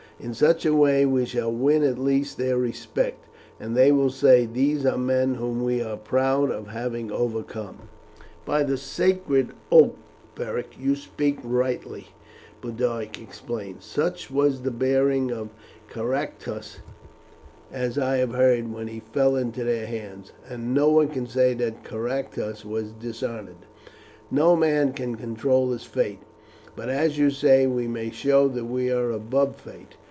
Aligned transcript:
In 0.23 0.35
such 0.35 0.67
a 0.67 0.75
way 0.75 1.03
we 1.03 1.25
shall 1.25 1.51
win 1.51 1.81
at 1.81 1.97
least 1.97 2.37
their 2.37 2.55
respect, 2.55 3.25
and 3.59 3.75
they 3.75 3.91
will 3.91 4.11
say 4.11 4.45
these 4.45 4.85
are 4.85 4.95
men 4.95 5.33
whom 5.33 5.63
we 5.63 5.81
are 5.81 5.97
proud 5.97 6.51
of 6.51 6.67
having 6.67 7.11
overcome." 7.11 7.89
"By 8.45 8.61
the 8.61 8.77
sacred 8.77 9.49
oak, 9.71 9.97
Beric, 10.35 10.77
you 10.79 10.95
speak 10.95 11.39
rightly," 11.43 12.09
Boduoc 12.61 13.19
exclaimed. 13.19 13.81
"Such 13.81 14.29
was 14.29 14.61
the 14.61 14.69
bearing 14.69 15.31
of 15.31 15.49
Caractacus, 15.89 16.81
as 17.71 17.97
I 17.97 18.17
have 18.17 18.33
heard, 18.35 18.71
when 18.71 18.89
he 18.89 18.99
fell 18.99 19.35
into 19.35 19.63
their 19.63 19.87
hands, 19.87 20.33
and 20.47 20.71
no 20.71 20.87
one 20.89 21.07
can 21.07 21.25
say 21.25 21.55
that 21.55 21.83
Caractacus 21.83 22.63
was 22.63 22.91
dishonoured. 22.91 23.65
No 24.29 24.55
man 24.55 24.93
can 24.93 25.15
control 25.15 25.71
his 25.71 25.83
fate; 25.85 26.19
but, 26.75 26.89
as 26.89 27.17
you 27.17 27.31
say, 27.31 27.65
we 27.65 27.87
may 27.87 28.11
show 28.11 28.47
that 28.49 28.65
we 28.65 28.91
are 28.91 29.09
above 29.09 29.55
fate. 29.55 29.95